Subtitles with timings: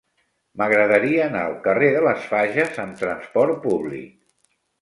[0.61, 4.13] M'agradaria anar al carrer de les Fages amb trasport públic.